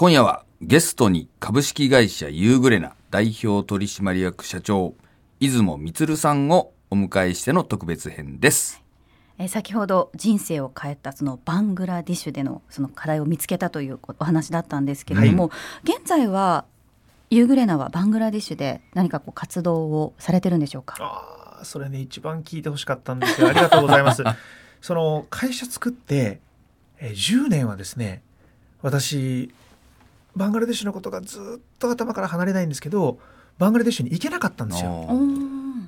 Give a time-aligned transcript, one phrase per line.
[0.00, 4.94] 今夜はゲストに株式会社ユーグレナ代表取締役社長、
[5.40, 8.80] 出雲充さんをお迎えしての特別編です。
[9.38, 15.50] えー先ほど人生を変えたそのバングラディッシュでのその課題を見つけたというお話だったんですけれども、
[15.82, 16.64] 現在は
[17.30, 20.94] ユーグレナはバングラディッシュで何かこう活動をされてるんでしょうか？
[21.00, 23.48] ああ、それね、一番聞いてほしかったんですよ。
[23.48, 24.22] ありがとうございます。
[24.80, 26.40] その会社作って、
[27.00, 28.22] えー10年はですね、
[28.80, 29.52] 私、
[30.38, 33.18] バングラデシュのことがずっと頭から離れないんですけど、
[33.58, 35.06] バングラデシュに行けなかったんですよ。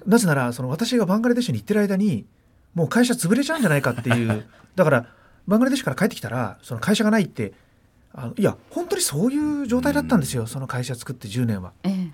[0.06, 2.26] なぜなら、その私がバングラデシュに行ってる間に、
[2.74, 4.44] もう会社潰れちゃうんじゃないかっていう、
[4.74, 5.06] だから、
[5.46, 7.52] バングラデシュから帰ってきたら、その会社がないって、
[8.12, 11.72] あのいや、本当にそういう状態だったんですよ、その会社作って10年は。
[11.84, 12.12] ええ。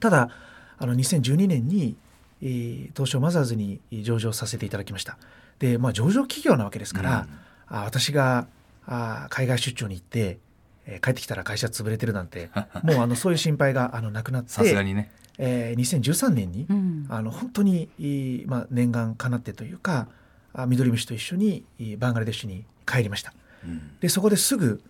[0.00, 0.30] ただ
[0.78, 1.96] あの2012年に、
[2.42, 5.18] えー東証マザーズに上場させていただきました。
[5.58, 7.26] で、まあ、上場企業なわけですから、
[7.68, 8.46] あ私が
[8.86, 10.38] あ海外出張に行って、
[10.86, 12.50] えー帰ってきたら会社潰れてるなんて
[12.82, 15.10] もうあのそういう心配があのなくなってさすがにね。
[15.38, 20.08] えー2013年に、うんあの本当に、いいまあ、念願かなってというか
[20.54, 23.34] あ緑虫と一緒にいいバングラデシュに帰りました。
[23.64, 24.82] うんでそこですぐ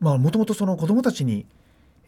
[0.00, 1.46] もともとその子どもたちに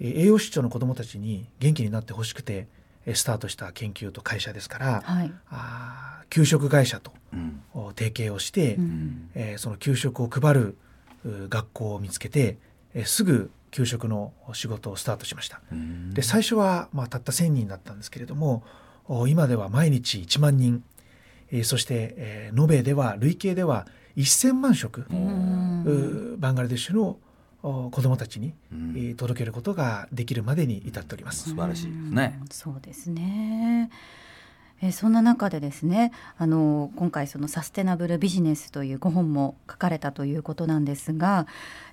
[0.01, 2.67] えー栄養失調の子どもたちに元気になってほしくて
[3.07, 5.33] えースタートした研究と会社ですから、はい。
[5.51, 10.77] あー給食会社とうんお提携をして、ううんんえーその給食を配る
[11.25, 12.59] う学校を見つけて、
[12.95, 15.61] えーすぐ給食の仕事をスタートしました。
[15.71, 18.63] うんで最初は、まあ、たった1,000人だったんですけれども
[19.07, 20.83] お今では毎日1万人、
[21.51, 23.87] えーそして、えー延べでは累計では
[24.17, 25.07] 1,000万食、
[26.39, 27.19] バングラデシュの
[27.63, 31.51] お子どもたちに、うんえー届けることができるまでに至っております。
[31.51, 33.91] 素晴らしいですねうんそうですね。
[34.81, 41.47] えそんな中でですねあの今回そのサステナブルビジネスというご本も書かれたということなんですが、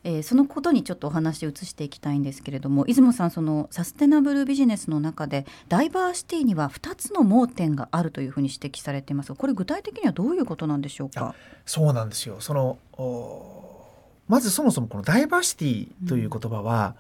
[0.04, 11.34] えーそのことにちょっとお話を移していきたいんですけれども出雲さんそのサステナブルビジネスの中でダイバーシティには2つの盲点があるというふうに指摘されていますがこれ具体的にはどういうことなんでしょうか？
[11.66, 12.78] そうなんですよその
[14.28, 16.96] まずそもそもこのダイバーシティという言葉は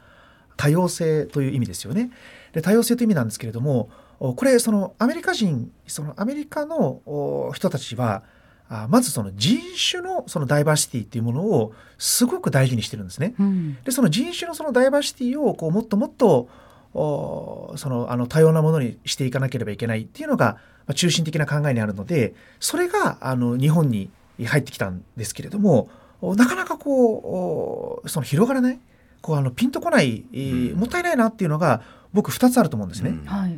[0.57, 2.12] 多様性という意味ですよね。
[2.53, 3.90] で多様性という意味なんですけれども
[4.20, 8.24] これそのアメリカ人そのアメリカのお人たちは
[8.70, 9.59] あまずその人
[9.92, 13.36] 種のそのダイバーシティっていうものをすごく大事にしてるんですね。
[13.40, 16.50] うんでその人種のそのダイバーシティをこうもっともっと
[16.94, 24.09] おそのあの多様なものにしていかなければいけないっていうのが、まあ、中心的な考えにあるのでそれがあの日本に
[24.44, 25.90] 入ってきたんですけれども
[26.22, 28.80] おなかなかこうおその広がらない
[29.22, 31.81] こうあのピンとこない、えーうんもったいないなっていうのが
[32.16, 33.12] 僕2つあると思うんですね。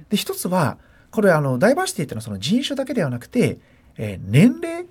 [0.09, 0.78] で1つは
[1.12, 3.59] これあのダイバーシティっていうのはその人種だけではなくて、
[3.97, 4.85] えー年齢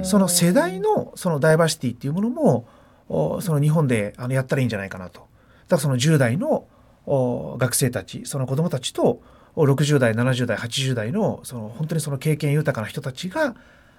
[0.00, 2.68] んその世代のそのダイバーシティっていうものも
[3.08, 5.20] おその日本であのやったらいいんじゃないかなと。
[5.20, 5.28] だか
[5.76, 6.66] らその10代の
[7.06, 9.20] お学生たちその子どもたちと
[9.56, 13.56] お60代70代80代のその本当にその経験豊かな人たちが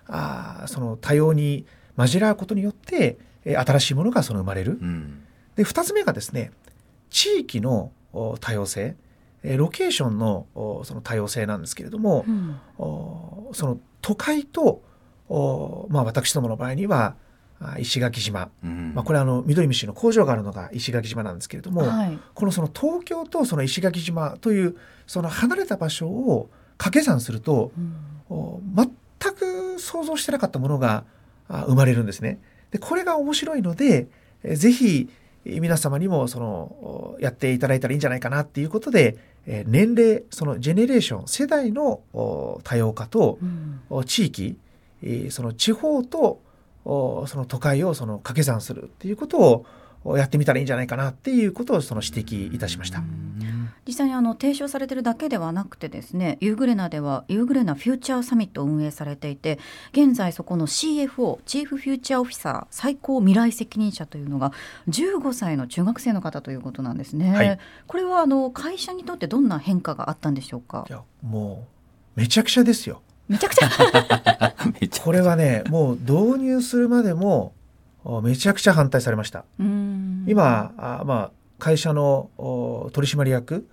[0.08, 1.66] あーその多様に
[1.98, 4.78] 混じらうことによってえー新しいものがその生まれる。
[4.82, 5.24] うん
[5.56, 6.52] で2つ目がですね
[7.10, 8.96] 地域のお多様性えー
[9.44, 12.60] ロケーションのおその多様性なんですけれども、うん。
[12.78, 14.82] おその都会と
[15.30, 17.16] お、まあ、私どもの場合には
[17.60, 18.94] あ石垣島、うん。
[18.94, 22.20] まあ、これはあの緑虫の工場があるのが石垣島なんですけれども、はい。
[22.34, 27.96] このその東京とその石垣島というその離れた場所を掛け算するとうん。
[28.30, 31.06] お全く想像してなかったものが
[31.48, 32.40] あ生まれるんですね。
[32.72, 34.08] でこれが面白いので
[34.44, 35.12] えぜひえ
[35.60, 44.58] 皆様にもそのおやっていただいたらいいんじゃないかなっていうことでえ年齢そのジェネレーション世代のお多様化とうんお地域
[45.02, 46.42] えーその地方と
[46.86, 49.66] おその都会をその掛け算するっていうことを
[50.04, 53.04] おやってみたらいいんじゃないかなっていうことをその指摘いたしました。
[53.88, 59.60] 実際にあの提唱されてるだけではなくてですねユーグレナではユーグレナフューチャーサミットを運営されていて
[59.94, 64.52] 現在そこの CFO チーフフューチャーオフィサー最高未来責任者というのが
[64.90, 67.60] 15歳の中学生の方ということなんですね、はい。
[67.88, 70.86] これはあの会社にとってどんな変化があったんでしょうか？
[70.90, 71.68] いやも
[72.16, 73.02] うめちゃくちゃですよ。
[73.30, 74.54] めちゃくちゃ？
[75.04, 77.54] これはねもう導入するまでも
[78.04, 79.46] おめちゃくちゃ反対されました。
[79.60, 80.26] うん。
[80.28, 83.66] 今あまあ会社のお取締役う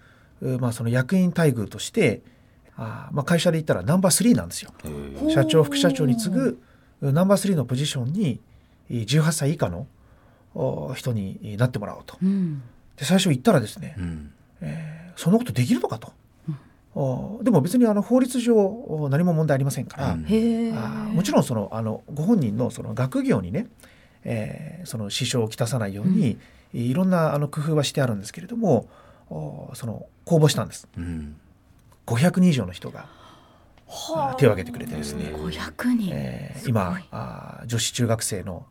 [0.60, 2.22] まあその役員待遇として
[2.76, 4.72] あまあ会社で言ったらナンバー3なんですよ。
[5.30, 6.60] 社長副社長に次ぐ
[7.00, 8.40] うナンバー3のポジションに
[8.90, 9.86] い18歳以下の
[10.54, 12.16] お人になってもらおうと。
[12.22, 12.62] うん
[12.96, 16.12] で最初言ったらですね、うんえーそんなことできるのかと。
[16.96, 23.66] おでも別にあの法律上お何も問題ありませんから、うんあーもちろんそのあのご本人のその学業にね、
[24.24, 26.38] えーその支障をきたさないように、
[26.72, 28.88] いろんなあの工夫はしてあるんですけれどもお
[29.28, 30.88] その公募したんです。
[30.96, 31.36] うん。
[32.06, 33.06] 500人以上の人が
[33.88, 34.34] あ。
[34.38, 38.66] 手を挙げてくれてですね、500人、えー今あ女子中学生の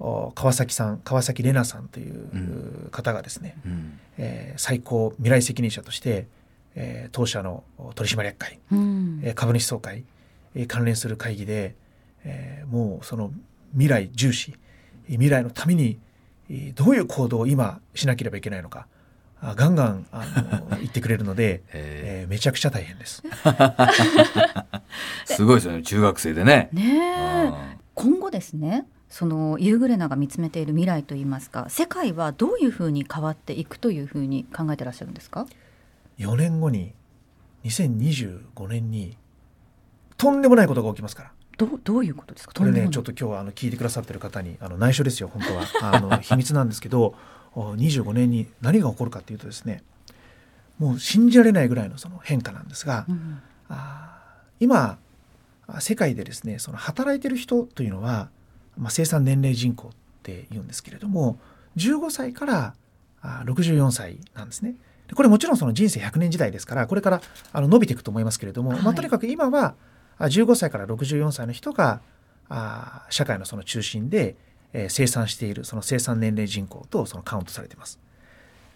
[0.00, 2.88] お川崎さん川崎玲奈さんといううん。
[2.90, 3.98] 方がですね、うん。
[4.18, 6.26] えー最高未来責任者として、
[6.74, 7.64] えー当社の
[7.94, 9.20] 取締役会、うん。
[9.22, 10.04] えー株主総会、
[10.54, 11.74] えー関連する会議で、
[12.24, 13.30] えーもうその
[13.72, 14.54] 未来重視
[15.08, 15.98] えー未来のために
[16.50, 18.93] えーどういう行動を今しなければいけないのかあ
[19.54, 20.24] ガンガンあ
[20.70, 23.22] の 言ってくれるので、ええーめちゃくちゃ大変です。
[23.26, 24.70] ー
[25.26, 25.82] すごいですよね。
[25.82, 26.70] 中学生でね。
[26.72, 35.46] ね今後ですねそのユーグレナが見つめている未来といいますか世界はどういうふうに変わっていくというふうに考えてらっしゃるんですか
[36.18, 36.94] ？4年後に
[37.64, 39.16] 2025年に
[40.16, 41.32] とんでもないことが起きますから。
[41.56, 42.54] どうどういうことですか？
[42.56, 45.92] これねちょっと今日はあの聞いてくださってる方にあの内緒ですよ本当は。
[45.94, 47.14] あの 秘密なんですけどお
[47.54, 49.82] 25年に何が起こるかっていうとですね
[50.78, 54.14] もう信じられないぐらいのその変化なんですが、うんあー
[54.60, 54.98] 今
[55.66, 58.28] あ世界でですねその働いてる人というのは、
[58.78, 59.90] まあ、生産年齢人口っ
[60.22, 61.38] て言うんですけれども
[61.76, 62.74] 15歳から
[63.20, 64.74] あ64歳なんですね。
[65.08, 67.20] でこれもちろんその人生100年時代ですからこれから
[67.52, 69.74] あの伸びていくと思いますけれども、はいまあ、とにかく今は
[70.18, 72.00] あ15歳から64歳の人が
[72.48, 74.36] あ社会のその中心で、
[74.74, 77.98] えー生産しているその生産年齢人口とそのカウントされています。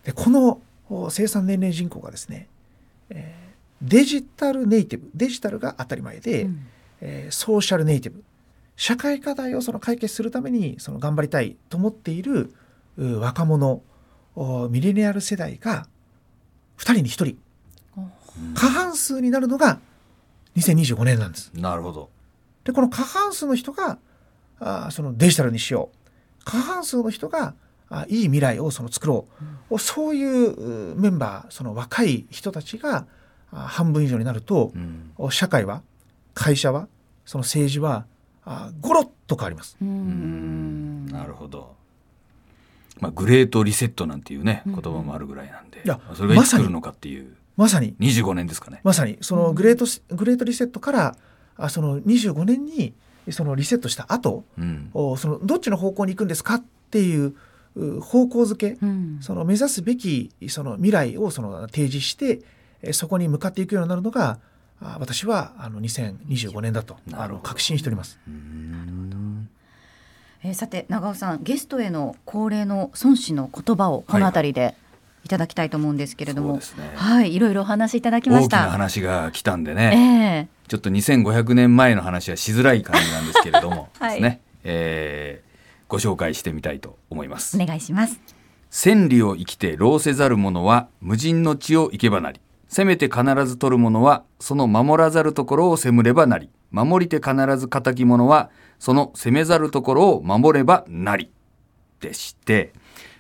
[0.05, 2.49] でこのお生産年齢人口がですね、
[3.11, 3.49] えー
[3.81, 6.67] デジタルネイティブデジタルが当たり前で、うん
[7.01, 8.25] えーソーシャルネイティブ
[8.77, 12.55] 社会課題をその解決するためにその頑張りたいと思っている
[12.97, 13.83] う若者
[14.35, 15.87] おミレニアル世代が
[16.79, 17.25] 2人に1人
[17.97, 18.01] う
[18.51, 19.81] ん過半数になるのが
[20.57, 21.51] 2025年なんです。
[21.55, 22.11] なるほど。
[22.65, 23.99] でこの過半数の人が
[24.61, 26.45] あーそのデジタルにしよう。
[26.45, 27.55] 過半数の人が
[27.91, 29.27] あいい未来をその作ろ
[29.71, 33.07] う、おそういううメンバーその若い人たちが
[33.53, 35.13] あ半分以上になるとう、ん。
[35.17, 35.83] お社会は
[36.35, 36.89] 会社は
[37.25, 38.07] その政治は
[38.45, 39.77] あゴロッと変わります。
[39.81, 41.07] ううん。
[41.07, 41.77] んなるほど。
[43.01, 44.73] まあグレートリセットなんていうねうん。
[44.75, 47.35] 言葉もあるぐらいなんで、いやそれがいつ来るのかっていう。
[47.57, 47.95] まさに。
[47.99, 48.81] 25年ですかね。
[48.85, 49.19] まさに。
[49.21, 51.17] そのグレートス、グレートリセットから
[51.57, 52.95] あその25年に
[53.33, 54.91] そのリセットした後うん。
[54.95, 57.35] おそのどっちの方向に行くんですかっていう
[57.77, 59.19] う方向づけうん。
[59.21, 62.41] その目指すべきその未来をその提示して
[62.83, 64.39] えそこに向かっていくようになるのが
[64.81, 67.23] あ私はあの2025年だとなるほど。
[67.25, 68.19] あの確信しております。
[68.27, 69.49] うん。
[70.45, 74.77] えーさて長尾さんゲストへの恒例の孫子の言葉をこの辺りで
[75.25, 76.93] いただきたいと思うんですけれども、そうですね。
[76.95, 78.71] はい、いろいろお話しいただきま大きなした。
[78.71, 85.49] 話が来たんでえね、えちょっと2500年前の話はしづらい感じなんですけれども、 はいですね、えー
[85.89, 87.65] ご紹介してみたいと思いますお。
[87.65, 88.21] 願いします。
[88.71, 92.41] 千里を生きて労せざる者は無人の地を行けばなり。
[92.69, 96.51] せめて必ず取る者はその守らざるところを責むればなり。
[96.71, 101.31] 守りて必ず仇き者はその責めざるところを守ればなり。
[102.01, 102.75] でして、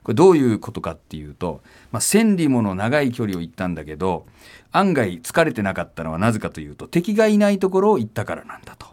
[0.09, 1.61] これどういうことかっていうと、
[1.93, 4.25] まあ、千里もの長い距離を行ったんだけど、
[4.73, 8.87] 案外疲れてなかったのはなぜかというと敵がいないところを行ったからなんだと。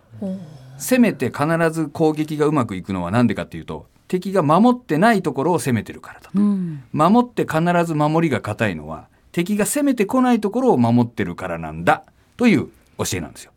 [0.77, 6.37] 攻めて必ず攻撃がうまくいくのは何でかっていうと敵が守ってないところを攻めてるからだと。
[6.37, 12.03] うん、守って必ず守りが硬いのは敵が攻めてこないところを守ってるからなんだ
[12.35, 13.53] という教えなんですよ。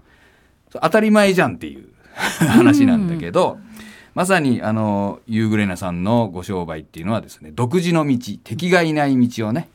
[0.81, 3.59] 当たり前じゃんっていう話なんだけど、
[4.15, 9.69] まさにあのユーグレナさんのご商売っていうのはですね独自の道敵がいない道をね、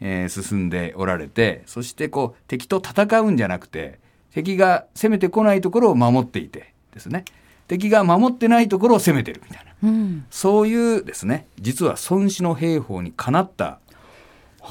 [0.00, 3.98] えー進んでおられてそしてこう敵と戦うんじゃなくて
[4.32, 7.24] 敵が攻めてこないところを守っていてですね。
[7.68, 9.88] 敵が守ってないところを攻めてるみたいな。
[9.88, 13.80] うん、そういうですね、実は孫子の兵法にかなった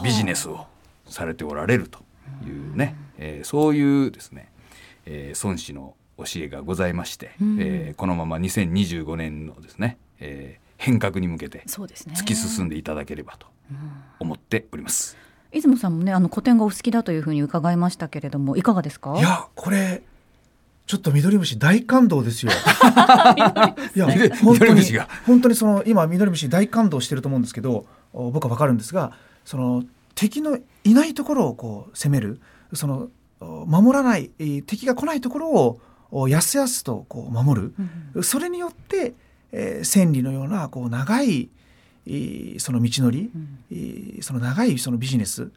[0.04, 0.66] ビジネスを
[1.08, 2.00] されておられると
[2.48, 4.50] いうね、えーそういうですね、
[5.06, 12.16] えー孫子の教えがございまして、うんえーこのまま2025年のですね、えー変革に向けてそうですね。
[12.18, 13.48] 突き進んでいただければと
[14.20, 15.16] 思っております。
[15.52, 19.18] 出雲さんもね、あの古典がお好きだというふうに伺いましたけれども、いかがですか？
[19.18, 20.04] いやこれ
[20.86, 22.52] ちょっと緑虫大感動ですよ。
[23.96, 29.14] いや緑本当に虫が本当にその今緑虫大感動してると思うんですけどお僕はわかるんですが
[29.46, 32.40] その敵のいないところをこう攻める
[32.74, 33.08] その
[33.40, 35.80] お守らないえー敵が来ないところをお
[36.28, 37.74] やすやすとこう守る。
[38.14, 39.14] うんそれによって、
[39.52, 41.50] えー千里のようなこう長い
[42.06, 43.32] えーその道のり、
[44.22, 45.52] その長いそのビジネス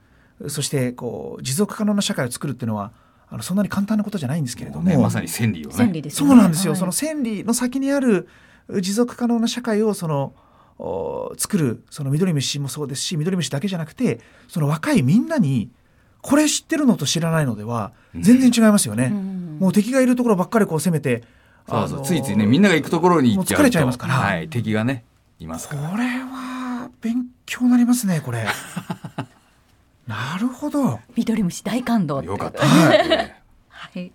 [0.49, 2.93] そしてこう持続可能な社会を作るっていうのは
[3.31, 5.77] あのそんなに簡単なことじゃないんですけれども、ね、まさに千里をね。
[5.77, 6.31] 千里ですよね。
[6.31, 6.81] そうなんですよ、はい。
[6.81, 8.29] その千里の先にある
[8.81, 10.35] 持続可能な社会をその
[10.79, 15.71] お作るその緑虫もそうですし緑虫だけじゃなくてその若いみんなに
[16.21, 19.07] これ知ってるのと知らないのでは全然違いますよね。
[19.07, 21.25] うんもう敵がいるところばっかりこう攻めて
[21.69, 23.63] そうそうついついねみんなが行くところに行っちゃうと。
[23.63, 24.15] もう疲れちゃいますから。
[24.15, 25.05] はい、敵がね
[25.41, 25.97] いますこから。
[25.97, 28.47] れは勉強になりますねこれ。
[30.07, 31.01] なるほど。
[31.17, 33.09] 緑虫大感動よかった、はい。
[33.09, 33.43] ね。
[33.69, 34.13] はい。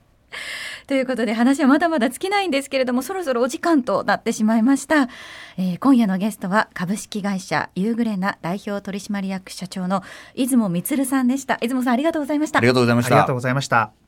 [0.88, 5.10] ということで話はまだまだ尽きないんですけれどもそろそろお時間となってしまいました、
[5.58, 10.02] えー今夜のゲストは株式会社ユーグレナ代表取締役社長の
[10.36, 11.58] 出雲充さんでした。
[11.58, 12.60] 出雲さんありがとうございました。
[12.60, 13.16] ありがとうございました。
[13.16, 14.03] ありがとうございました。